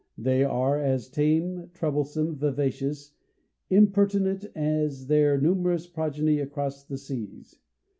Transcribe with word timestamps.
They 0.17 0.43
are 0.43 0.79
as 0.79 1.07
tame, 1.11 1.69
troublesome, 1.75 2.35
vivacious, 2.35 3.13
and 3.69 3.77
impertinent, 3.89 4.45
as 4.55 5.05
their 5.05 5.39
numerous 5.39 5.85
progeny 5.85 6.39
across 6.39 6.83
the 6.83 6.97
seas. 6.97 7.59